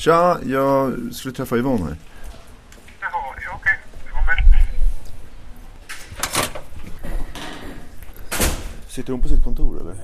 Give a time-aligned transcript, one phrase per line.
[0.00, 1.96] Tja, jag skulle träffa Yvonne här.
[3.00, 3.72] Jaha, ja, okej.
[4.12, 4.36] Ja, men...
[8.88, 9.94] Sitter hon på sitt kontor eller?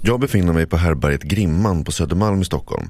[0.00, 2.88] Jag befinner mig på härberget Grimman på Södermalm i Stockholm.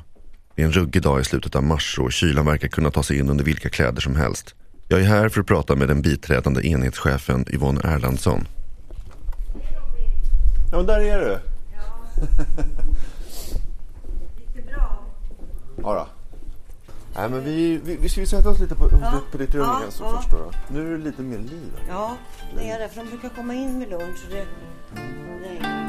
[0.55, 3.19] Det är en ruggig dag i slutet av mars och kylan verkar kunna ta sig
[3.19, 4.55] in under vilka kläder som helst.
[4.89, 8.49] Jag är här för att prata med den biträdande enhetschefen Yvonne Erlandsson.
[10.71, 11.39] Ja, men där är du.
[11.73, 12.23] Ja
[15.83, 16.07] då.
[17.17, 18.89] Nej, men vi, vi, vi ska ju sätta oss lite på,
[19.33, 20.17] på ditt rum Ja, igen så ja.
[20.17, 20.51] först då.
[20.69, 21.73] Nu är det lite mer liv.
[21.89, 22.17] Ja,
[22.57, 22.89] det är det.
[22.89, 24.25] För de brukar komma in vid lunch.
[24.25, 24.47] Och det,
[25.43, 25.82] det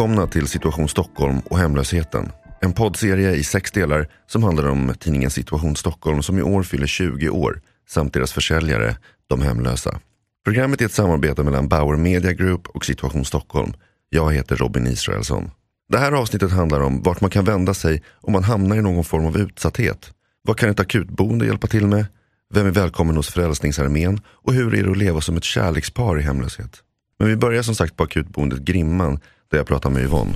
[0.00, 2.32] Välkomna till Situation Stockholm och hemlösheten.
[2.60, 6.86] En poddserie i sex delar som handlar om tidningen Situation Stockholm som i år fyller
[6.86, 10.00] 20 år samt deras försäljare, De hemlösa.
[10.44, 13.72] Programmet är ett samarbete mellan Bauer Media Group och Situation Stockholm.
[14.08, 15.50] Jag heter Robin Israelsson.
[15.88, 19.04] Det här avsnittet handlar om vart man kan vända sig om man hamnar i någon
[19.04, 20.10] form av utsatthet.
[20.42, 22.06] Vad kan ett akutboende hjälpa till med?
[22.54, 24.20] Vem är välkommen hos Frälsningsarmén?
[24.26, 26.82] Och hur är det att leva som ett kärlekspar i hemlöshet?
[27.18, 30.32] Men vi börjar som sagt på akutboendet Grimman där jag pratar med Yvonne.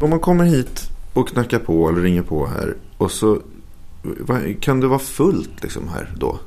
[0.00, 3.38] Om man kommer hit och knackar på eller ringer på här och så
[4.60, 6.38] kan det vara fullt liksom här då?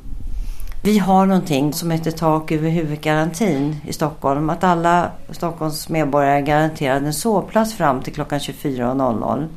[0.84, 4.50] Vi har någonting som heter tak över huvudgarantin i Stockholm.
[4.50, 9.48] Att alla Stockholms medborgare är garanterade en sovplats fram till klockan 24.00.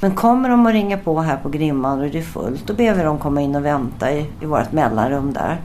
[0.00, 2.94] Men kommer de och ringer på här på Grimman och det är fullt, då ber
[2.94, 5.60] vi dem komma in och vänta i, i vårt mellanrum där.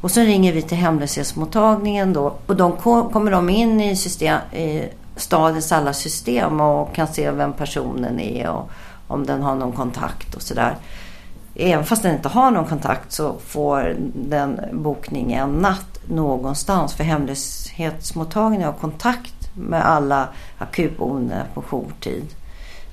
[0.00, 2.72] Och så ringer vi till hemlöshetsmottagningen då och de
[3.12, 4.82] kommer de in i, system, i
[5.16, 8.70] stadens alla system och kan se vem personen är och
[9.08, 10.76] om den har någon kontakt och sådär.
[11.54, 16.94] Även fast den inte har någon kontakt så får den bokning en natt någonstans.
[16.94, 22.24] För hemlöshetsmottagningen har kontakt med alla akutboende på jourtid.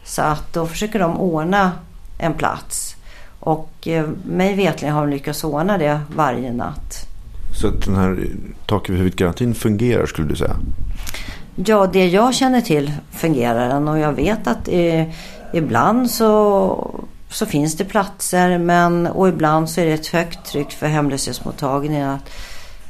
[0.05, 1.71] Så att då försöker de ordna
[2.17, 2.95] en plats.
[3.39, 7.07] Och eh, mig vetligen har de lyckats ordna det varje natt.
[7.53, 8.27] Så att den här
[8.65, 10.55] tak över huvudet-garantin fungerar skulle du säga?
[11.55, 15.07] Ja, det jag känner till fungerar den och jag vet att eh,
[15.53, 20.71] ibland så, så finns det platser men, och ibland så är det ett högt tryck
[20.71, 22.29] för hemlöshetsmottagningen att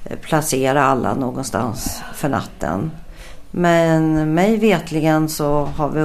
[0.05, 2.91] eh, placera alla någonstans för natten.
[3.51, 6.01] Men mig vetligen så har vi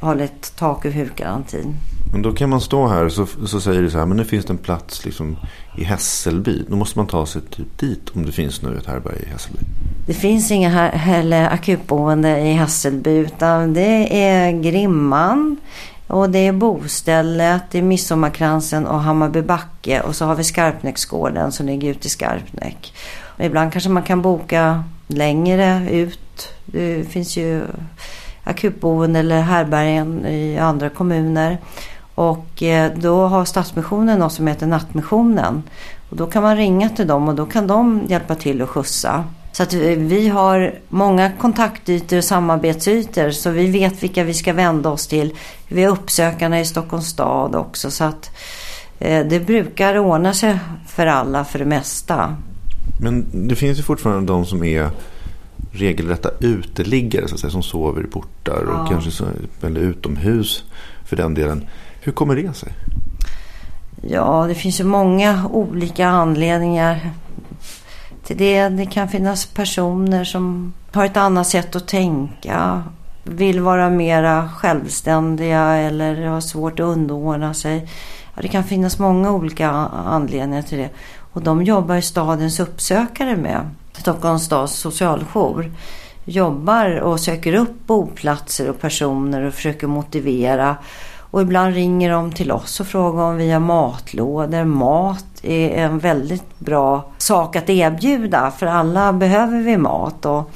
[0.00, 1.76] upprätthållit tak över huvudgarantin.
[2.12, 4.24] Men då kan man stå här och så, så säger du så här, men nu
[4.24, 5.36] finns det en plats liksom
[5.78, 6.64] i Hässelby.
[6.68, 9.58] Då måste man ta sig typ dit om det finns nu ett härbärge i Hässelby.
[10.06, 15.56] Det finns inga här, heller akutboende i Hässelby utan det är Grimman
[16.06, 21.52] och det är Bostället, det är Midsommarkransen och Hammarby backe och så har vi Skarpnäcksgården
[21.52, 22.92] som ligger ute i Skarpnäck.
[23.38, 26.48] Och ibland kanske man kan boka längre ut.
[26.66, 27.62] Det finns ju
[28.50, 31.58] akutboende eller härbärgen i andra kommuner.
[32.14, 35.62] Och eh, då har Stadsmissionen något som heter Nattmissionen.
[36.10, 39.24] Och då kan man ringa till dem och då kan de hjälpa till att skjutsa.
[39.52, 44.52] Så att eh, vi- har många kontaktytor och samarbetsytor så vi vet vilka vi ska
[44.52, 45.34] vända oss till.
[45.68, 48.30] Vi har uppsökarna i Stockholms stad också så att
[48.98, 50.58] eh, det brukar ordna sig
[50.88, 52.36] för alla för det mesta.
[53.00, 54.90] Men det finns ju fortfarande de som är
[55.72, 58.86] regelrätta uteliggare så att säga, som sover i portar och Ja.
[58.90, 59.24] kanske så,
[59.62, 60.64] eller utomhus
[61.04, 61.66] för den delen.
[62.00, 62.72] Hur kommer det sig?
[64.02, 67.10] Ja, det finns ju många olika anledningar
[68.24, 68.68] till det.
[68.68, 72.82] Det kan finnas personer som har ett annat sätt att tänka.
[73.24, 77.88] Vill vara mera självständiga eller har svårt att underordna sig.
[78.34, 80.90] Ja, det kan finnas många olika anledningar till det.
[81.32, 83.70] Och de jobbar ju stadens uppsökare med.
[84.00, 85.72] Stockholms stads socialjour
[86.24, 90.76] jobbar och söker upp boplatser och personer och försöker motivera.
[91.30, 94.64] Och ibland ringer de till oss och frågar om vi har matlådor.
[94.64, 100.26] Mat är en väldigt bra sak att erbjuda för alla behöver vi mat.
[100.26, 100.50] Och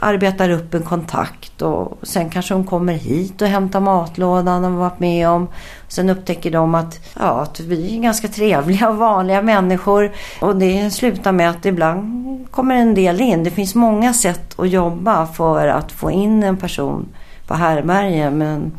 [0.00, 5.00] arbetar upp en kontakt och sen kanske de kommer hit och hämtar matlådan de varit
[5.00, 5.48] med om.
[5.88, 10.12] Sen upptäcker de att, ja, att vi är ganska trevliga och vanliga människor.
[10.40, 13.44] Och det slutar med att ibland kommer en del in.
[13.44, 17.08] Det finns många sätt att jobba för att få in en person
[17.46, 18.30] på härbärge.
[18.30, 18.72] Men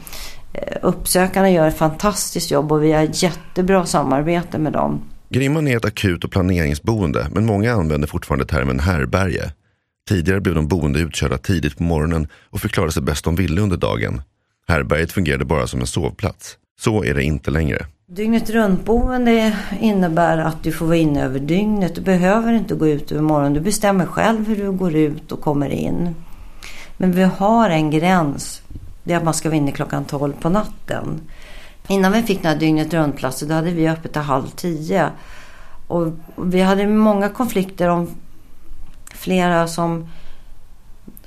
[0.53, 5.01] eh, uppsökarna gör ett fantastiskt jobb och vi har jättebra samarbete med dem.
[5.29, 9.51] Grimman är ett akut och planeringsboende men många använder fortfarande termen härberge.
[10.11, 13.61] Tidigare blev de boende utkörda tidigt på morgonen och fick klara sig bäst de ville
[13.61, 14.21] under dagen.
[14.67, 16.57] Härberget fungerade bara som en sovplats.
[16.79, 17.85] Så är det inte längre.
[18.07, 21.95] Dygnet runt-boende innebär att du får vara inne över dygnet.
[21.95, 23.53] Du behöver inte gå ut över morgonen.
[23.53, 26.15] Du bestämmer själv hur du går ut och kommer in.
[26.97, 28.61] Men vi har en gräns.
[29.03, 31.21] Det är att man ska vara inne klockan 12 på natten.
[31.87, 35.09] Innan vi fick den här dygnet runt-platsen då hade vi öppet till halv tio.
[35.87, 38.07] Och vi hade många konflikter om
[39.13, 40.07] flera som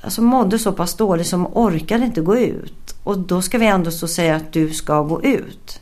[0.00, 2.94] alltså mådde så pass dåligt som orkade inte gå ut.
[3.04, 5.80] Och då ska vi ändå så säga att du ska gå ut.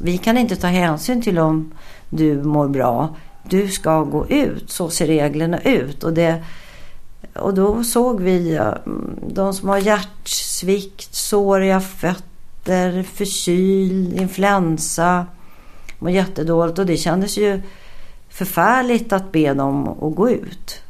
[0.00, 1.72] Vi kan inte ta hänsyn till om
[2.10, 3.16] du mår bra.
[3.42, 4.70] Du ska gå ut.
[4.70, 6.04] Så ser reglerna ut.
[6.04, 6.44] Och, det,
[7.34, 8.60] och då såg vi
[9.28, 15.26] de som har hjärtsvikt, såriga fötter, förkyld, influensa.
[15.98, 17.62] Mår jättedåligt och det kändes ju
[18.28, 20.81] förfärligt att be dem att gå ut.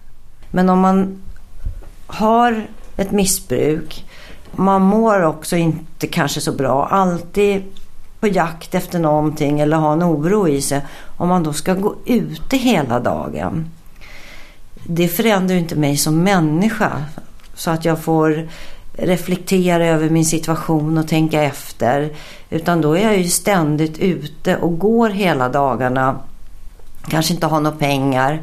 [0.52, 1.22] Men om man
[2.06, 2.66] har
[2.96, 4.04] ett missbruk,
[4.52, 7.62] man mår också inte kanske så bra, alltid
[8.20, 10.87] på jakt efter någonting eller har en oro i sig.
[11.16, 13.70] Om man då ska gå ute hela dagen.
[14.87, 17.04] Det förändrar ju inte mig som människa.
[17.54, 18.49] Så att jag får
[18.93, 22.12] reflektera över min situation och tänka efter.
[22.50, 26.16] Utan då är jag ju ständigt ute och går hela dagarna.
[27.08, 28.43] Kanske inte har några pengar.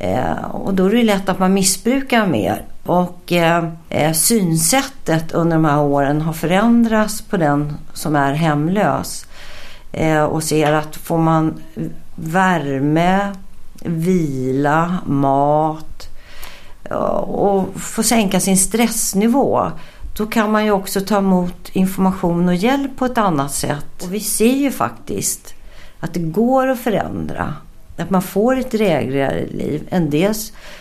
[0.00, 2.64] Eh, och då är det lätt att man missbrukar mer.
[2.84, 9.26] Och eh, eh, synsättet under de här åren har förändrats på den som är hemlös.
[9.92, 11.54] Eh, och ser att får man
[12.14, 13.32] värme,
[13.82, 16.08] vila, mat
[16.84, 19.70] eh, och får sänka sin stressnivå
[20.16, 24.02] då kan man ju också ta emot information och hjälp på ett annat sätt.
[24.02, 25.54] Och vi ser ju faktiskt
[26.00, 27.54] att det går att förändra.
[28.00, 29.88] Att man får ett drägligare liv.
[29.90, 30.34] En del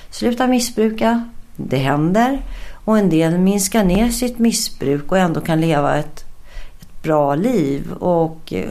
[0.09, 2.41] slutar missbruka, det händer.
[2.85, 6.25] Och en del minskar ner sitt missbruk och ändå kan leva ett,
[6.81, 7.91] ett bra liv.
[7.93, 8.69] Och eh,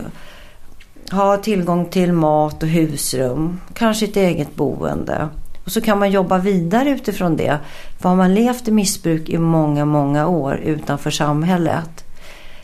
[1.11, 3.61] ha tillgång till mat och husrum.
[3.75, 5.29] Kanske ett eget boende.
[5.65, 7.59] Och så kan man jobba vidare utifrån det.
[8.01, 12.05] För har man levt i missbruk i många, många år utanför samhället.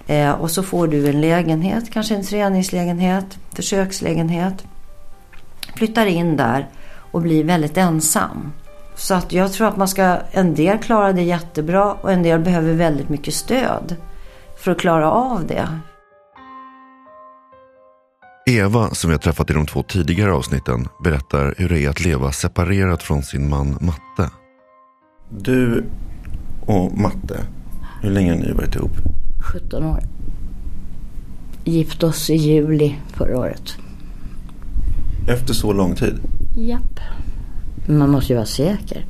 [0.06, 4.64] Eh, och så får du en lägenhet, kanske en träningslägenhet, försökslägenhet
[5.76, 6.68] flyttar in där
[7.12, 8.52] och blir väldigt ensam.
[8.94, 12.40] Så att jag tror att man ska, en del klarar det jättebra och en del
[12.40, 13.96] behöver väldigt mycket stöd
[14.58, 15.68] för att klara av det.
[18.46, 22.04] Eva, som vi har träffat i de två tidigare avsnitten, berättar hur det är att
[22.04, 24.30] leva separerat från sin man Matte.
[25.30, 25.84] Du
[26.66, 27.40] och Matte,
[28.02, 28.96] hur länge har ni varit ihop?
[29.52, 30.00] 17 år.
[31.64, 33.76] Gift oss i juli förra året.
[35.28, 36.18] Efter så lång tid?
[36.56, 37.00] Japp.
[37.86, 39.04] Man måste ju vara säker.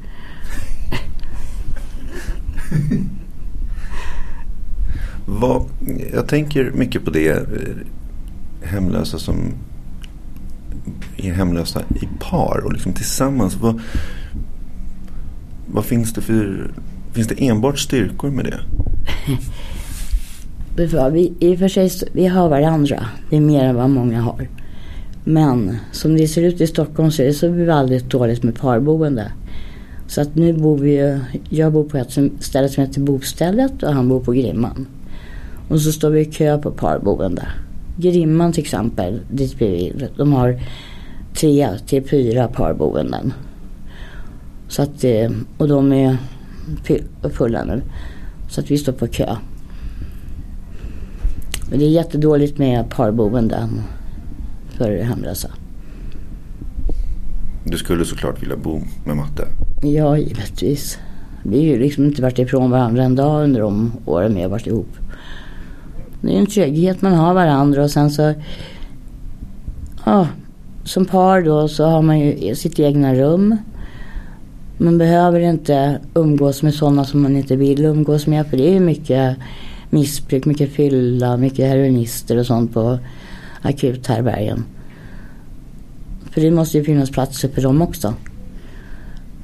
[5.27, 5.65] Vad,
[6.13, 9.55] jag tänker mycket på det eh, hemlösa som
[11.17, 13.57] är hemlösa i par och liksom tillsammans.
[13.57, 13.81] Vad,
[15.67, 16.71] vad finns det för...
[17.13, 18.61] Finns det enbart styrkor med det?
[21.13, 23.07] vi, I och för sig, vi har varandra.
[23.31, 24.49] Det är mer än vad många har.
[25.25, 29.33] Men som det ser ut i Stockholm så är det så väldigt dåligt med parboende.
[30.07, 33.93] Så att nu bor vi ju, jag bor på ett ställe som heter Bostället och
[33.93, 34.87] han bor på Grimman.
[35.69, 37.49] Och så står vi i kö på parboende.
[37.97, 40.61] Grimman till exempel, dit bredvid, de har
[41.35, 43.33] tre till fyra parboenden.
[44.69, 46.17] Så att, eh, och de är
[47.31, 47.83] fulla nu.
[48.51, 49.37] Så att vi står på kö.
[51.71, 53.83] Men det är jättedåligt med parboenden
[54.75, 55.49] för hemlösa.
[57.65, 59.49] Du skulle såklart vilja bo med matte?
[59.83, 60.99] Ja, givetvis.
[61.43, 64.49] Vi har ju liksom inte varit ifrån varandra en dag under de åren vi har
[64.49, 64.97] varit ihop.
[66.21, 68.35] Det är en trygghet man har varandra och sen så...
[70.07, 70.29] Ja,
[70.85, 73.57] som par då så har man ju sitt egna rum.
[74.79, 78.47] Man behöver inte umgås med sådana som man inte vill umgås med.
[78.47, 79.37] För det är ju mycket
[79.91, 82.99] missbruk, mycket fylla, mycket heroinister och sånt på
[83.65, 84.65] akuthärbärgen.
[86.31, 88.15] För det måste ju finnas platser för dem också.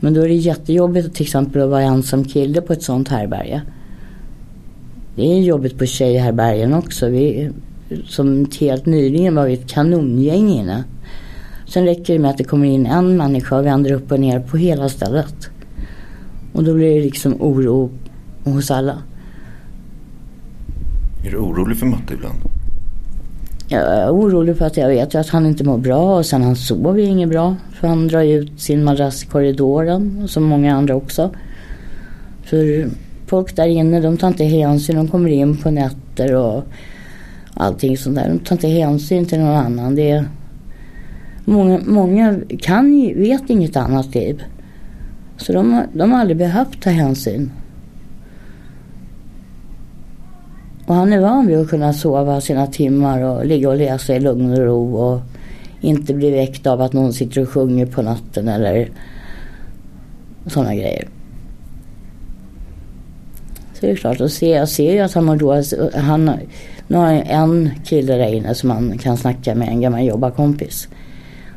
[0.00, 3.62] Men då är det jättejobbigt till exempel att vara ensam kille på ett sånt härbärge.
[5.16, 7.08] Det är jobbigt på tjejhärbärgen också.
[7.08, 7.50] Vi,
[8.04, 10.84] som helt nyligen var vi ett kanongäng inne.
[11.66, 14.40] Sen räcker det med att det kommer in en människa och vänder upp och ner
[14.40, 15.50] på hela stället.
[16.52, 17.90] Och då blir det liksom oro
[18.44, 19.02] hos alla.
[21.26, 22.59] Är du orolig för matte ibland?
[23.72, 26.42] Jag är orolig för att jag vet ju att han inte mår bra och sen
[26.42, 27.56] han sover ju inget bra.
[27.72, 31.30] För han drar ut sin madrass i korridoren, som många andra också.
[32.44, 32.90] För
[33.26, 36.64] folk där inne de tar inte hänsyn, de kommer in på nätter och
[37.54, 38.28] allting sånt där.
[38.28, 39.94] De tar inte hänsyn till någon annan.
[39.94, 40.24] Det är,
[41.44, 44.42] många, många kan, vet inget annat liv.
[45.36, 47.50] Så de, de har aldrig behövt ta hänsyn.
[50.90, 54.20] Och han är van vid att kunna sova sina timmar och ligga och läsa i
[54.20, 55.20] lugn och ro och
[55.80, 58.90] inte bli väckt av att någon sitter och sjunger på natten eller
[60.46, 61.08] sådana grejer.
[63.74, 65.94] Så det är klart, och se, jag ser ju att han mår dåligt.
[65.94, 66.30] Han,
[66.88, 70.88] nu har jag en kille där inne som han kan snacka med, en gammal jobbarkompis.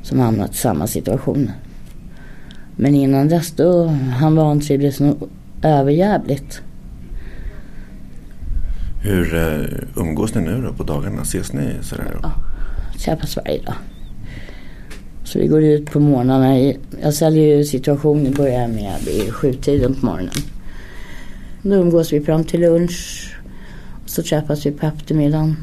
[0.01, 1.51] Som hamnat i samma situation.
[2.75, 3.85] Men innan dess då,
[4.19, 5.29] han vantrivdes nog
[5.61, 6.61] överjävligt.
[9.05, 11.21] Hur uh, umgås ni nu då på dagarna?
[11.21, 12.19] Ses ni sådär?
[12.21, 12.31] Ja,
[12.99, 13.75] träffas varje dag.
[15.23, 16.73] Så vi går ut på morgnarna.
[17.01, 20.33] Jag säljer ju situationen börjar med vid sjutiden på morgonen.
[21.61, 23.29] Då umgås vi fram till lunch.
[24.03, 25.55] Och så träffas vi på eftermiddagen.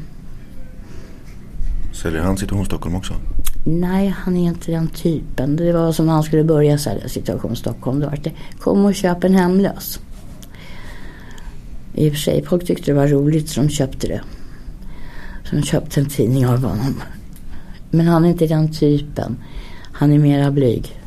[1.93, 3.13] Säljer han Situation Stockholm också?
[3.65, 5.55] Nej, han är inte den typen.
[5.55, 7.99] Det var som när han skulle börja sälja Situation Stockholm.
[7.99, 9.99] Då var det kom och köp en hemlös.
[11.93, 14.21] I och för sig, folk tyckte det var roligt så de köpte det.
[15.43, 17.01] Så de köpte en tidning av honom.
[17.89, 19.37] Men han är inte den typen.
[19.93, 21.01] Han är mera blyg.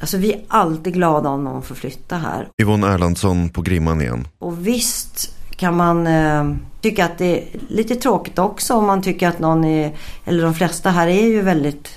[0.00, 2.48] Alltså vi är alltid glada om någon får flytta här.
[2.62, 4.28] Yvonne Erlandsson på Grimman igen.
[4.38, 9.28] Och visst kan man eh, tycka att det är lite tråkigt också om man tycker
[9.28, 11.88] att någon är, eller de flesta här är ju väldigt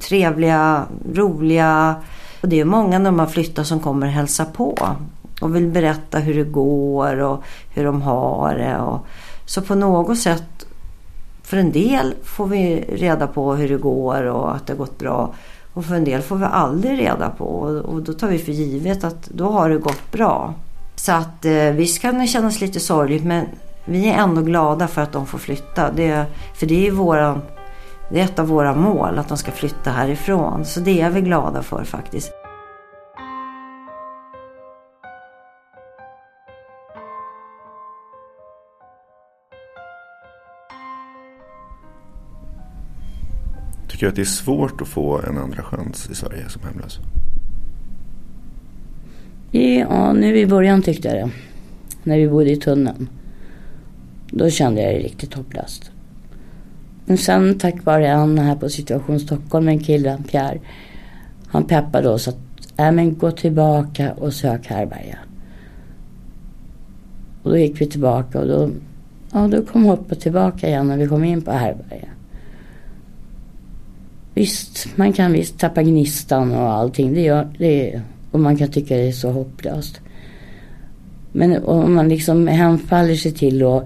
[0.00, 1.94] trevliga, roliga.
[2.40, 4.96] Och det är många när man flyttar som kommer hälsa på
[5.42, 8.78] de vill berätta hur det går och hur de har det.
[8.78, 9.06] Och,
[9.44, 10.66] så på något sätt,
[11.42, 14.98] för en del får vi reda på hur det går och att det har gått
[14.98, 15.34] bra.
[15.74, 17.44] Och för en del får vi aldrig reda på
[17.84, 20.54] och då tar vi för givet att då har det gått bra.
[20.96, 23.46] Så att eh, visst kan det kännas lite sorgligt men
[23.84, 25.90] vi är ändå glada för att de får flytta.
[25.92, 27.42] Det, för det är, våran,
[28.10, 30.64] det är ett av våra mål att de ska flytta härifrån.
[30.64, 32.41] Så det är vi glada för faktiskt.
[44.02, 46.98] Tycker du att det är svårt att få en andra chans i Sverige som hemlös?
[49.50, 51.30] Ja, nu i början tyckte jag det.
[52.02, 53.08] När vi bodde i tunneln.
[54.30, 55.90] Då kände jag det riktigt hopplöst.
[57.04, 60.60] Men sen tack vare en här på Situation Stockholm, en kille, Pierre.
[61.46, 62.38] Han peppade oss att,
[62.76, 65.18] äh, men gå tillbaka och sök härbärge.
[67.42, 68.70] Och då gick vi tillbaka och då,
[69.32, 72.11] ja, då kom hoppet tillbaka igen när vi kom in på härbärge.
[74.34, 77.14] Visst, man kan visst tappa gnistan och allting.
[77.14, 80.00] Det gör, det, och man kan tycka det är så hopplöst.
[81.32, 83.84] Men om man liksom hemfaller sig till att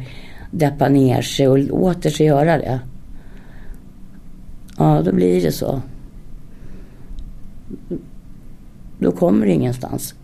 [0.50, 2.80] deppa ner sig och låter sig göra det.
[4.78, 5.80] Ja, då blir det så.
[8.98, 10.14] Då kommer det ingenstans.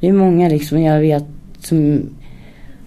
[0.00, 1.24] Det är många liksom jag vet
[1.58, 2.02] som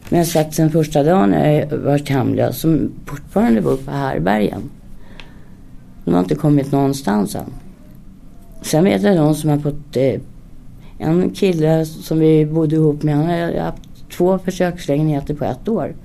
[0.10, 4.62] jag sett sen första dagen när jag varit hemlös som fortfarande bor på härbergen.
[6.06, 7.54] De har inte kommit någonstans än.
[8.62, 10.22] Sen vet jag de som har fått eh,
[10.98, 13.16] en kille som vi bodde ihop med.
[13.16, 15.96] Han har haft två försökslägenheter på ett år.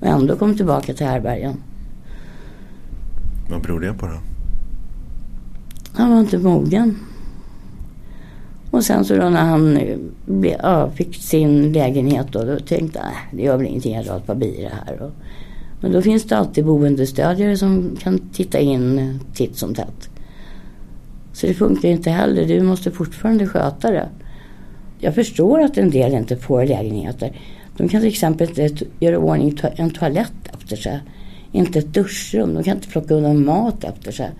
[0.00, 1.56] Och ändå kom tillbaka till härbergen.
[3.50, 4.18] Vad beror det på då?
[5.92, 6.96] Han var inte mogen.
[8.70, 9.98] Och sen så då när han eh,
[10.62, 14.26] ja, fick sin lägenhet då, då tänkte jag, det gör väl ingenting, jag drar ett
[14.26, 15.02] par bira här.
[15.02, 15.10] Och,
[15.80, 20.10] men då finns det alltid boendestödjare som kan titta in titt som tätt.
[21.32, 22.46] Så det funkar inte heller.
[22.46, 24.08] Du måste fortfarande sköta det.
[24.98, 27.36] Jag förstår att en del inte får lägenheter.
[27.76, 31.00] De kan till exempel inte göra ordning en toalett efter sig.
[31.52, 32.54] Inte ett duschrum.
[32.54, 34.30] De kan inte plocka undan mat efter sig.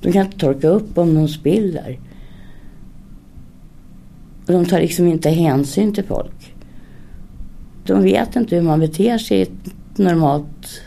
[0.00, 1.98] De kan inte torka upp om de spiller.
[4.46, 6.54] Och de tar liksom inte hänsyn till folk.
[7.86, 10.82] De vet inte hur man beter sig i ett normalt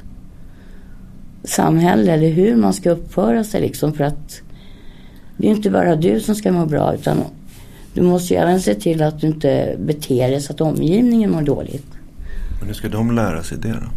[1.44, 4.42] samhälle eller hur man ska uppföra sig liksom för att
[5.38, 7.18] det är inte bara du som ska må bra utan
[7.94, 11.42] du måste ju även se till att du inte beter dig så att omgivningen mår
[11.42, 11.88] dåligt.
[12.60, 13.90] Men hur ska de lära sig det då?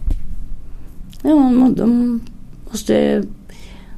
[1.28, 2.20] Ja, de
[2.70, 3.24] måste...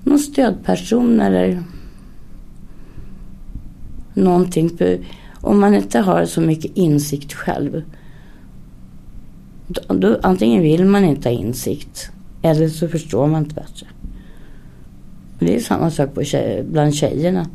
[0.05, 1.63] Någon stödperson eller
[4.15, 4.71] någonting.
[5.33, 7.83] Om man inte har så mycket insikt själv
[9.67, 12.11] Då, antingen vill man inte ha insikt
[12.43, 13.87] eller så förstår man inte bättre.
[15.39, 17.47] Det är samma sak på tjej, bland tjejerna.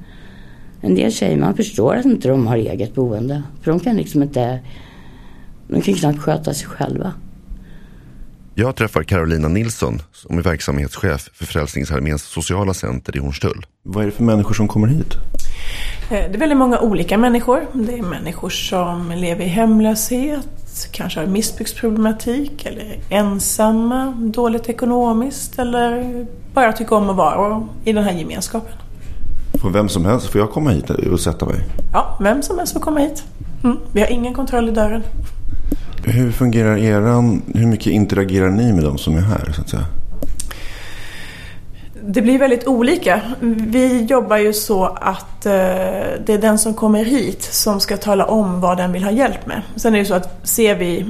[0.82, 3.44] En del tjejer, man förstår att inte de har eget boende.
[3.62, 4.60] För de kan liksom inte,
[5.68, 7.13] de kan knappt sköta sig själva.
[8.56, 13.66] Jag träffar Carolina Nilsson som är verksamhetschef för Frälsningsarméns sociala center i Hornstull.
[13.84, 15.18] Vad är det för människor som kommer hit?
[16.10, 17.68] Eh, Det är väldigt många olika människor.
[17.74, 20.48] Det är människor som lever i hemlöshet,
[20.92, 27.94] kanske har missbruksproblematik eller är ensamma, dåligt ekonomiskt eller bara tycker om att vara i
[27.94, 28.74] den här gemenskapen.
[29.62, 31.60] Får vem som helst, får jag komma hit och sätta mig?
[31.94, 33.24] Ja, vem som helst får komma hit.
[33.63, 33.78] Mm.
[33.94, 35.04] Vi har ingen kontroll i dörren.
[36.06, 39.86] Hur fungerar eran, hur mycket interagerar ni med de som är här så att säga?
[42.01, 43.22] Det blir väldigt olika.
[43.41, 45.51] Vi jobbar ju så att eh,
[46.25, 49.46] det är den som kommer hit som ska tala om vad den vill ha hjälp
[49.46, 49.62] med.
[49.75, 51.06] Sen är det ju så att ser vi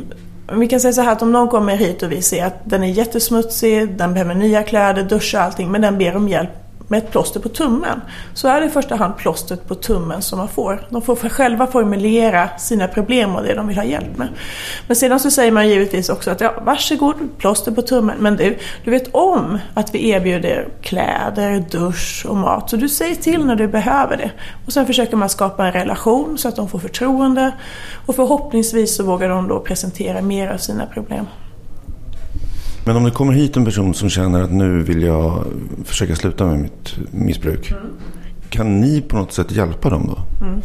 [0.54, 2.84] vi kan säga så här att om någon kommer hit och vi ser att den
[2.84, 6.50] är jättesmutsig, den behöver nya kläder, duscha allting, men den ber om hjälp
[6.90, 8.02] med ett plåster på tummen.
[8.34, 10.88] Så är det i första hand plåstret på tummen som man får.
[10.90, 14.28] De får själva formulera sina problem och det de vill ha hjälp med.
[14.88, 18.18] Men sedan så säger man givetvis också att ja, varsågod, plåster på tummen.
[18.20, 22.70] Men du, du vet om att vi erbjuder kläder, dusch och mat.
[22.70, 24.32] Så du säger till när du behöver det.
[24.66, 27.52] Och sen försöker man skapa en relation så att de får förtroende.
[28.06, 31.26] Och förhoppningsvis så vågar de då presentera mer av sina problem.
[32.90, 35.46] Men om det kommer hit en person som känner att nu vill jag
[35.86, 37.74] försöka sluta med mitt missbruk.
[38.50, 40.46] Kan ni på något sätt hjälpa dem då?
[40.46, 40.62] Mm.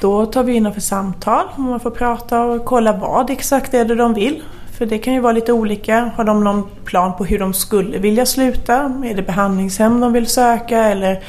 [0.00, 3.84] Då tar vi in dem för samtal man får prata och kolla vad exakt är
[3.84, 4.42] det de vill.
[4.78, 6.10] För det kan ju vara lite olika.
[6.16, 8.74] Har de någon plan på hur de skulle vilja sluta?
[9.04, 11.22] Är det behandlingshem de vill söka eller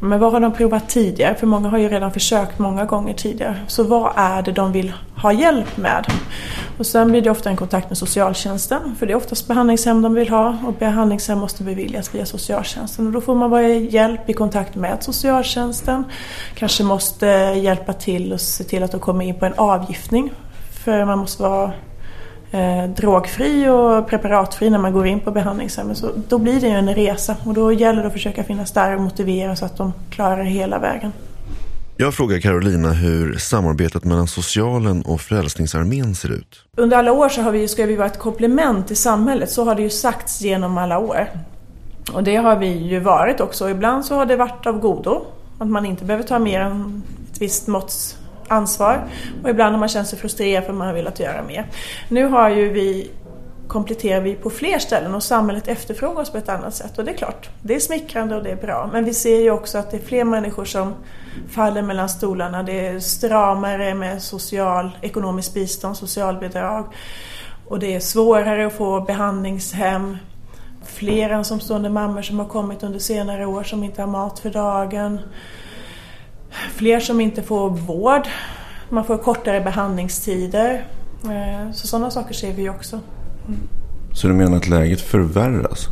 [0.00, 1.34] men vad har de provat tidigare?
[1.34, 3.56] För många har ju redan försökt många gånger tidigare.
[3.66, 6.06] Så vad är det de vill ha hjälp med?
[6.78, 8.96] Och sen blir det ofta en kontakt med socialtjänsten.
[8.98, 13.06] För det är oftast behandlingshem de vill ha och behandlingshem måste beviljas via socialtjänsten.
[13.06, 16.04] Och då får man vara hjälp i kontakt med socialtjänsten.
[16.54, 20.32] Kanske måste hjälpa till och se till att de kommer in på en avgiftning.
[20.84, 21.72] För man måste vara
[22.50, 25.98] eh, drogfri och preparatfri när man går in på behandlingshemmet.
[25.98, 28.94] Så då blir det ju en resa och då gäller det att försöka finnas där
[28.94, 31.12] och motivera så att de klarar hela vägen.
[31.96, 36.64] Jag frågar Carolina hur samarbetet mellan socialen och Frälsningsarmén ser ut.
[36.76, 39.74] Under alla år så har vi, ska vi vara ett komplement till samhället, så har
[39.74, 41.28] det ju sagts genom alla år.
[42.12, 43.70] Och det har vi ju varit också.
[43.70, 45.22] Ibland så har det varit av godo,
[45.58, 48.16] att man inte behöver ta mer än ett visst måtts
[48.50, 49.04] ansvar.
[49.42, 51.66] Och ibland har man känt sig frustrerad för att man har velat göra mer.
[52.08, 53.10] Nu har ju vi
[53.70, 56.98] kompletterar vi på fler ställen och samhället efterfrågar oss på ett annat sätt.
[56.98, 58.90] Och det är klart, det är smickrande och det är bra.
[58.92, 60.94] Men vi ser ju också att det är fler människor som
[61.50, 62.62] faller mellan stolarna.
[62.62, 66.84] Det är stramare med social, ekonomiskt bistånd, socialbidrag.
[67.68, 70.16] Och det är svårare att få behandlingshem.
[70.84, 75.20] Fler ensamstående mammor som har kommit under senare år som inte har mat för dagen.
[76.50, 78.28] Fler som inte får vård.
[78.88, 80.84] Man får kortare behandlingstider.
[81.72, 83.00] Så sådana saker ser vi också.
[83.48, 83.60] Mm.
[84.14, 85.88] Så du menar att läget förvärras?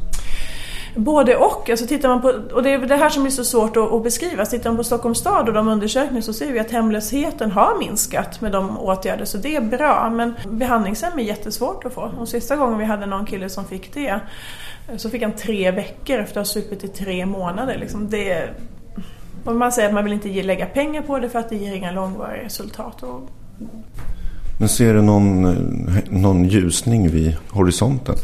[0.97, 1.71] Både och.
[1.71, 4.03] Alltså tittar man på, och det är det här som är så svårt att, att
[4.03, 4.47] beskriva.
[4.47, 8.41] Tittar man på Stockholms stad och de undersökningar så ser vi att hemlösheten har minskat
[8.41, 10.11] med de åtgärder, så det är bra.
[10.11, 12.13] Men behandlingshem är jättesvårt att få.
[12.19, 14.21] Och sista gången vi hade någon kille som fick det
[14.97, 17.79] så fick han tre veckor efter att ha supit i tre månader.
[17.79, 18.49] Liksom det,
[19.49, 21.75] och man säger att man vill inte lägga pengar på det för att det ger
[21.75, 23.03] inga långvariga resultat.
[23.03, 23.29] Och...
[24.59, 25.43] Men ser du någon,
[26.11, 28.15] någon ljusning vid horisonten?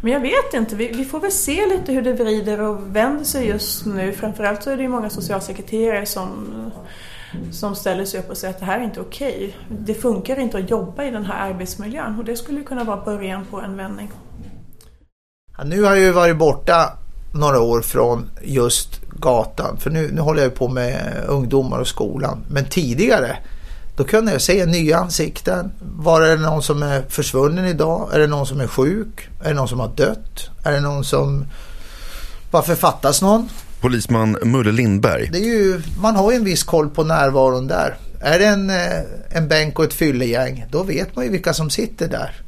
[0.00, 0.76] Men jag vet inte.
[0.76, 4.12] Vi, vi, får väl se lite hur det vrider och vänder sig just nu.
[4.12, 6.30] Framförallt så är det ju många socialsekreterare som,
[7.52, 9.56] som ställer sig upp och säger att det här är inte okej.
[9.68, 9.78] Okay.
[9.84, 13.46] Det funkar inte att jobba i den här arbetsmiljön och det skulle kunna vara början
[13.50, 14.10] på en vändning.
[15.58, 16.98] Ja, nu har jag ju varit borta
[17.36, 19.76] några år från just gatan.
[19.80, 22.44] För nu, nu håller jag på med ungdomar och skolan.
[22.48, 23.36] Men tidigare
[23.96, 25.72] då kunde jag se nya ansikten.
[25.96, 28.10] Var det någon som är försvunnen idag?
[28.12, 29.28] Är det någon som är sjuk?
[29.44, 30.50] Är det någon som har dött?
[30.64, 31.44] Är det någon som...
[32.50, 33.48] Varför fattas någon?
[33.80, 35.28] Polisman Mulle Lindberg.
[35.32, 37.96] Det är ju, man har ju en viss koll på närvaron där.
[38.20, 38.70] Är det en,
[39.30, 42.40] en bänk och ett fyllegäng, då vet man ju vilka som sitter där.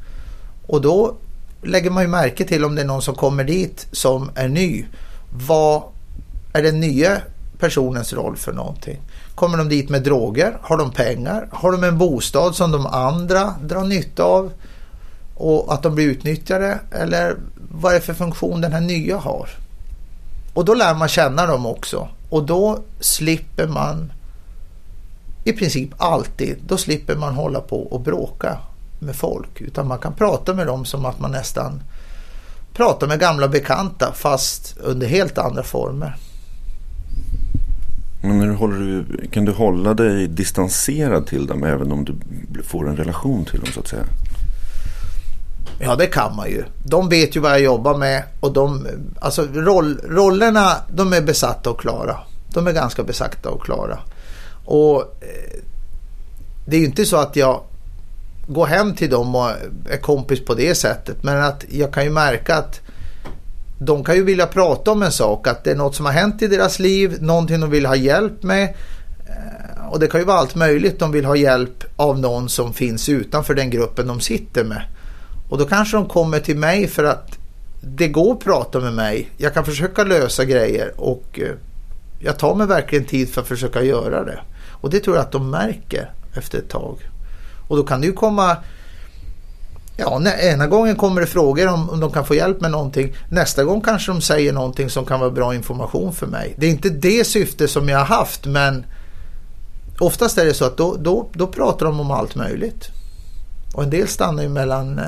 [0.67, 1.17] Och då
[1.61, 4.85] lägger man ju märke till om det är någon som kommer dit som är ny.
[5.47, 5.83] Vad
[6.53, 7.21] är den nya
[7.59, 8.99] personens roll för någonting?
[9.35, 10.57] Kommer de dit med droger?
[10.61, 11.47] Har de pengar?
[11.51, 14.51] Har de en bostad som de andra drar nytta av?
[15.35, 16.79] Och att de blir utnyttjade?
[16.91, 17.37] Eller
[17.71, 19.49] vad är det för funktion den här nya har?
[20.53, 22.07] Och då lär man känna dem också.
[22.29, 24.11] Och då slipper man
[25.43, 28.57] i princip alltid, då slipper man hålla på och bråka
[28.99, 29.61] med folk.
[29.61, 31.83] Utan man kan prata med dem som att man nästan
[32.73, 36.17] pratar med gamla bekanta fast under helt andra former.
[38.21, 42.15] Men hur håller du, kan du hålla dig distanserad till dem även om du
[42.63, 44.03] får en relation till dem så att säga?
[45.79, 46.63] Ja, det kan man ju.
[46.83, 48.87] De vet ju vad jag jobbar med och de,
[49.21, 52.17] alltså roll, rollerna, de är besatta och klara.
[52.53, 53.99] De är ganska besatta och klara.
[54.65, 55.59] Och eh,
[56.65, 57.61] det är ju inte så att jag
[58.49, 59.49] gå hem till dem och
[59.89, 61.23] är kompis på det sättet.
[61.23, 62.81] Men att jag kan ju märka att
[63.79, 65.47] de kan ju vilja prata om en sak.
[65.47, 68.43] Att det är något som har hänt i deras liv, någonting de vill ha hjälp
[68.43, 68.63] med.
[69.27, 70.99] Eh, och det kan ju vara allt möjligt.
[70.99, 74.81] De vill ha hjälp av någon som finns utanför den gruppen de sitter med.
[75.49, 77.37] Och då kanske de kommer till mig för att
[77.81, 79.29] det går att prata med mig.
[79.37, 81.55] Jag kan försöka lösa grejer och eh,
[82.19, 84.39] jag tar mig verkligen tid för att försöka göra det.
[84.71, 86.97] Och det tror jag att de märker efter ett tag.
[87.69, 88.57] Och då kan det ju komma
[90.01, 93.15] Ja, ena gången kommer det frågor om, om de kan få hjälp med någonting.
[93.29, 96.55] Nästa gång kanske de säger någonting som kan vara bra information för mig.
[96.57, 98.85] Det är inte det syfte som jag har haft men
[99.99, 102.89] oftast är det så att då, då, då pratar de om allt möjligt.
[103.73, 105.05] Och en del stannar ju mellan eh,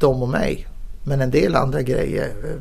[0.00, 0.66] dem och mig.
[1.04, 2.60] Men en del andra grejer eh,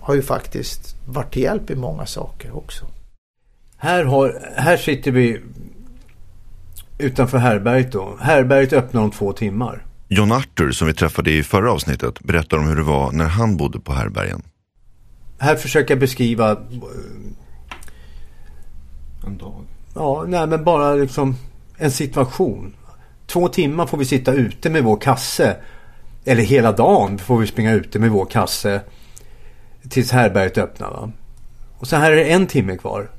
[0.00, 2.84] har ju faktiskt varit till hjälp i många saker också.
[3.76, 5.40] Här, har, här sitter vi
[7.02, 8.16] utanför härberget då.
[8.20, 9.86] Härberget öppnar om två timmar.
[10.08, 13.56] John Arthur som vi träffade i förra avsnittet berättar om hur det var när han
[13.56, 14.42] bodde på härbergen.
[15.38, 16.58] Här försöker jag beskriva eh,
[19.26, 19.64] En dag.
[19.94, 21.36] Ja, nej men bara liksom
[21.76, 22.74] en situation.
[23.26, 25.56] Två timmar får vi sitta ute med vår kasse.
[26.24, 28.80] Eller hela dagen får vi springa ute med vår kasse.
[29.88, 31.12] Tills härberget öppnar va.
[31.78, 33.10] Och så här är det en timme kvar.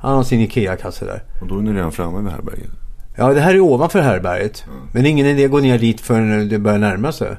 [0.00, 1.22] Han har sin IKEA-kasse där.
[1.40, 2.70] Och då är ni redan framme vid härberget.
[3.16, 4.64] Ja, det här är ovanför härberget.
[4.92, 7.36] Men ingen idé att gå ner dit förrän det börjar närma sig.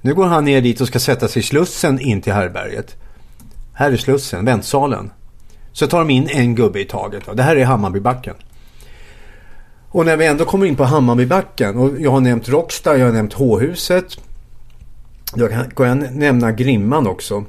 [0.00, 2.96] Nu går han ner dit och ska sätta sig i slussen in till härberget.
[3.72, 5.10] Här är slussen, väntsalen.
[5.72, 7.22] Så tar de in en gubbe i taget.
[7.34, 8.34] Det här är Hammarbybacken.
[9.88, 13.12] Och när vi ändå kommer in på Hammarbybacken och jag har nämnt Rockstad, jag har
[13.12, 14.18] nämnt H-huset.
[15.34, 17.44] Då kan jag nämna Grimman också.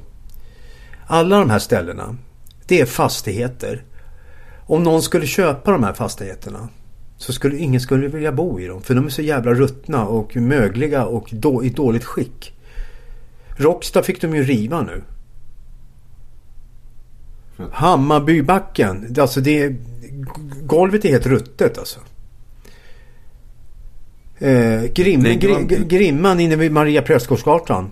[1.06, 2.16] Alla de här ställena,
[2.66, 3.82] det är fastigheter.
[4.66, 6.68] Om någon skulle köpa de här fastigheterna
[7.16, 8.82] så skulle ingen skulle vilja bo i dem.
[8.82, 12.52] För de är så jävla ruttna och mögliga och då, i dåligt skick.
[13.56, 15.02] Rockstad fick de ju riva nu.
[17.72, 19.76] Hammarbybacken, alltså det är,
[20.62, 22.00] golvet är helt ruttet alltså.
[24.38, 27.90] Eh, Grim, Grim, Grimman inne vid Maria Prästgårdsgatan.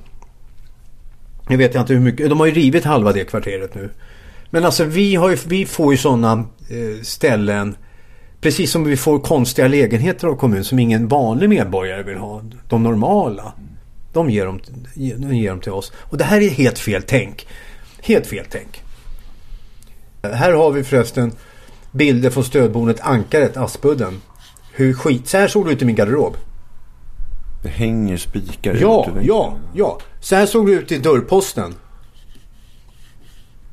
[1.48, 3.90] Jag vet inte hur mycket, de har ju rivit halva det kvarteret nu.
[4.50, 6.44] Men alltså vi, har ju, vi får ju sådana
[7.02, 7.76] ställen
[8.42, 12.42] Precis som vi får konstiga lägenheter av kommunen som ingen vanlig medborgare vill ha.
[12.68, 13.52] De normala.
[14.12, 14.60] De ger dem,
[14.94, 15.92] de ger dem till oss.
[15.96, 17.46] Och det här är helt fel tänk.
[18.02, 18.82] Helt fel tänk.
[20.22, 21.32] Här har vi förresten
[21.92, 24.20] bilder från stödboendet Ankaret, Aspudden.
[24.72, 25.28] Hur skit...
[25.28, 26.36] Så här såg det ut i min garderob.
[27.62, 29.98] Det hänger spikar Ja, ja, ja.
[30.20, 31.74] Så här såg det ut i dörrposten.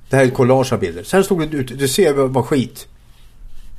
[0.09, 1.03] Det här är ett collage av bilder.
[1.03, 1.79] Så här såg det ut.
[1.79, 2.87] Du ser vad skit.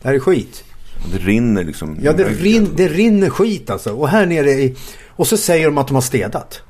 [0.02, 0.64] Det här är skit.
[1.12, 1.98] Det rinner liksom.
[2.02, 3.94] Ja, det, rin, det rinner skit alltså.
[3.94, 4.76] Och här nere i...
[5.08, 6.62] Och så säger de att de har städat.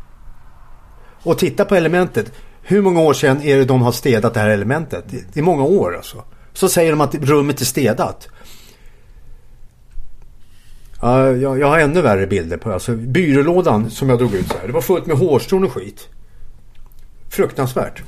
[1.23, 2.33] Och titta på elementet.
[2.63, 5.05] Hur många år sedan är det de har städat det här elementet?
[5.33, 6.25] Det är många år alltså.
[6.53, 8.29] Så säger de att rummet är städat.
[11.01, 14.59] Ja, jag, jag har ännu värre bilder på alltså, byrålådan som jag drog ut så
[14.59, 14.67] här.
[14.67, 16.09] Det var fullt med hårstrån och skit.
[17.29, 18.03] Fruktansvärt.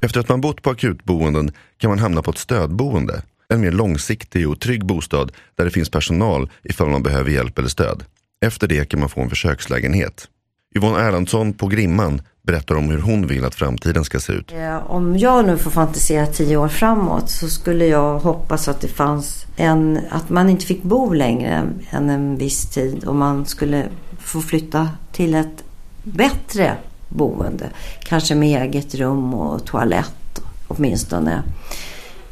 [0.00, 3.22] Efter att man bott på akutboenden kan man hamna på ett stödboende.
[3.48, 7.68] En mer långsiktig och trygg bostad där det finns personal ifall man behöver hjälp eller
[7.68, 8.04] stöd.
[8.40, 10.28] Efter det kan man få en försökslägenhet.
[10.76, 14.52] Yvonne Erlandsson på Grimman berättar om hur hon vill att framtiden ska se ut.
[14.52, 18.88] Eh, om jag nu får fantisera tio år framåt så skulle jag hoppas att det
[18.88, 23.88] fanns en, att man inte fick bo längre än en viss tid och man skulle
[24.18, 25.64] få flytta till ett
[26.02, 26.76] bättre
[27.08, 27.66] boende.
[28.00, 31.42] Kanske med eget rum och toalett åtminstone.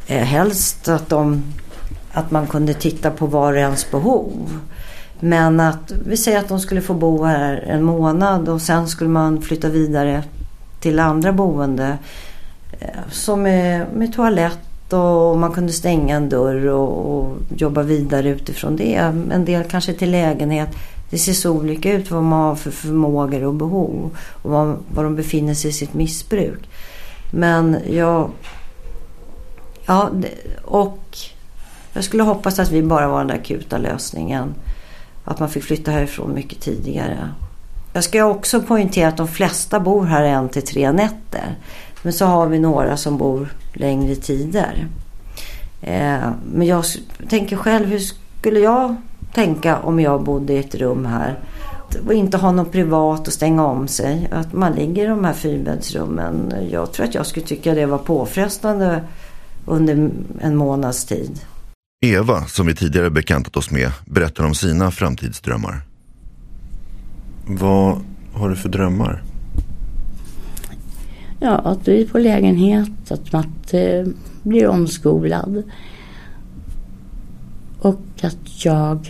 [0.06, 1.42] Eh, helst att, de,
[2.12, 4.58] att man kunde titta på var och ens behov.
[5.20, 9.10] Men att vi säger att de skulle få bo här en månad och sen skulle
[9.10, 10.22] man flytta vidare
[10.80, 11.98] till andra boende.
[12.80, 18.28] Eh, som med, med toalett och man kunde stänga en dörr och, och, jobba vidare
[18.28, 18.94] utifrån det.
[19.30, 20.68] En del kanske till lägenhet.
[21.10, 25.04] Det ser så olika ut vad man har för förmågor och behov och var, var
[25.04, 26.68] de befinner sig i sitt missbruk.
[27.32, 28.30] Men jag...
[29.86, 30.10] Ja,
[30.64, 31.18] och
[31.92, 34.54] jag skulle hoppas att vi bara var den där akuta lösningen.
[35.24, 37.28] att man fick flytta härifrån mycket tidigare.
[37.92, 41.56] Jag ska också poängtera att de flesta bor här en till tre nätter.
[42.02, 44.86] Men så har vi några som bor längre tider.
[45.80, 46.84] Eh, men jag
[47.28, 48.96] tänker själv, hur skulle jag
[49.36, 51.38] tänka om jag bodde i ett rum här?
[52.06, 54.28] Och inte ha något privat och stänga om sig.
[54.32, 56.54] Att man ligger i de här fyrbäddsrummen.
[56.70, 59.02] Jag tror att jag skulle tycka det var påfrestande
[59.66, 61.40] under en månads tid.
[62.06, 65.80] Eva, som vi tidigare bekantat oss med, berättar om sina framtidsdrömmar.
[67.46, 68.00] Vad
[68.32, 69.22] har du för drömmar?
[71.40, 74.06] Ja, att vi får lägenhet, att Matte
[74.42, 75.62] blir omskolad.
[77.78, 79.08] Och att jag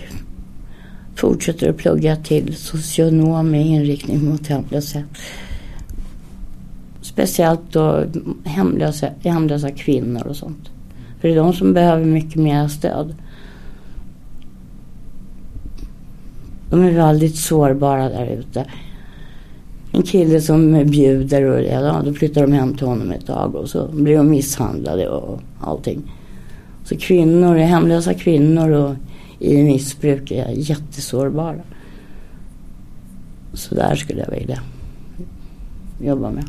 [1.16, 5.04] fortsätter att plugga till socionom med inriktning mot hemlöshet.
[7.00, 8.04] Speciellt då
[8.44, 10.70] hemlösa, hemlösa kvinnor och sånt.
[11.20, 13.14] För det är de som behöver mycket mer stöd.
[16.70, 18.64] De är väldigt sårbara där ute.
[19.92, 23.68] En kille som bjuder och ja, då flyttar de hem till honom ett tag och
[23.68, 26.12] så blir de misshandlade och allting.
[26.88, 28.94] Så kvinnor, hemlösa kvinnor och
[29.38, 31.60] i missbruk är jättesårbara.
[33.52, 34.60] Så där skulle jag vilja
[36.00, 36.44] jobba med.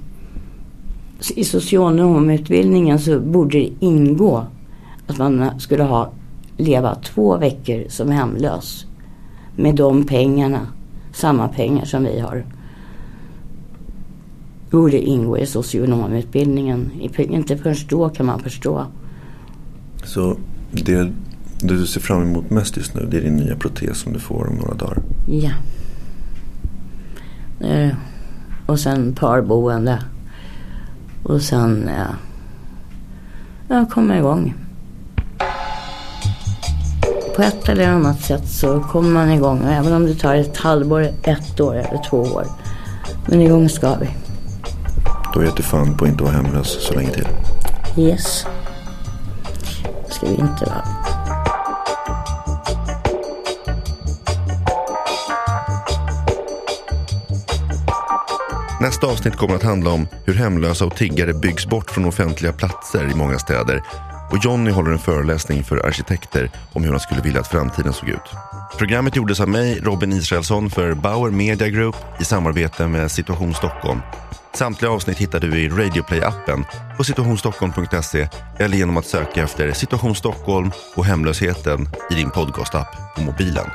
[1.35, 4.45] I socionomutbildningen så borde det ingå
[5.07, 6.11] att man skulle ha
[6.57, 8.85] leva två veckor som hemlös
[9.55, 10.67] med de pengarna,
[11.13, 12.45] samma pengar som vi har.
[14.69, 16.91] Borde ingå i socionomutbildningen.
[17.17, 18.85] Inte förrän då kan man förstå.
[20.07, 20.37] Så
[20.71, 21.11] det,
[21.61, 24.47] du ser fram emot mest just nu det är din nya protes som du får
[24.47, 24.97] om några dagar?
[25.27, 25.51] Ja.
[27.67, 27.95] Eh,
[28.65, 30.03] och sen parboende.
[31.23, 31.89] Och sen
[33.67, 34.53] ja, komma igång.
[37.35, 39.61] På ett eller annat sätt så kommer man igång.
[39.63, 42.45] Även om det tar ett halvår, ett år eller två år.
[43.25, 44.09] Men igång ska vi.
[45.33, 47.27] Då vet du fan på att inte vara hemlös så länge till.
[47.97, 48.45] Yes.
[50.17, 50.83] Ska vi inte vara.
[58.81, 63.11] Nästa avsnitt kommer att handla om hur hemlösa och tiggare byggs bort från offentliga platser
[63.11, 63.83] i många städer.
[64.31, 68.09] Och Jonny håller en föreläsning för arkitekter om hur han skulle vilja att framtiden såg
[68.09, 68.56] ut.
[68.77, 73.99] Programmet gjordes av mig, Robin Israelsson, för Bauer Media Group i samarbete med Situation Stockholm.
[74.53, 76.63] Samtliga avsnitt hittar du i Radioplay-appen
[76.97, 78.27] på situationstockholm.se
[78.59, 83.65] eller genom att söka efter Situation Stockholm och hemlösheten i din podcastapp på mobilen.